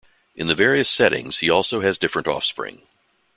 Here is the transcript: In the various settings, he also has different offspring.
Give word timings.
In 0.33 0.47
the 0.47 0.55
various 0.55 0.89
settings, 0.89 1.37
he 1.41 1.49
also 1.51 1.81
has 1.81 1.99
different 1.99 2.27
offspring. 2.27 2.87